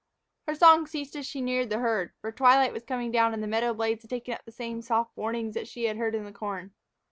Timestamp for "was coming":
2.73-3.11